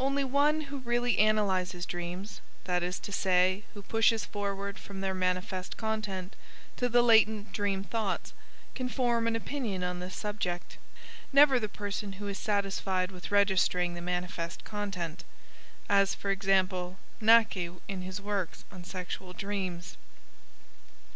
Only 0.00 0.24
one 0.24 0.62
who 0.62 0.78
really 0.78 1.20
analyzes 1.20 1.86
dreams, 1.86 2.40
that 2.64 2.82
is 2.82 2.98
to 2.98 3.12
say, 3.12 3.62
who 3.72 3.82
pushes 3.82 4.24
forward 4.24 4.80
from 4.80 5.00
their 5.00 5.14
manifest 5.14 5.76
content 5.76 6.34
to 6.76 6.88
the 6.88 7.02
latent 7.02 7.52
dream 7.52 7.84
thoughts, 7.84 8.32
can 8.74 8.88
form 8.88 9.28
an 9.28 9.36
opinion 9.36 9.84
on 9.84 10.00
this 10.00 10.16
subject 10.16 10.76
never 11.32 11.60
the 11.60 11.68
person 11.68 12.14
who 12.14 12.26
is 12.26 12.36
satisfied 12.36 13.12
with 13.12 13.30
registering 13.30 13.94
the 13.94 14.00
manifest 14.00 14.64
content 14.64 15.22
(as, 15.88 16.16
for 16.16 16.32
example, 16.32 16.98
Näcke 17.22 17.78
in 17.86 18.02
his 18.02 18.20
works 18.20 18.64
on 18.72 18.82
sexual 18.82 19.32
dreams). 19.32 19.96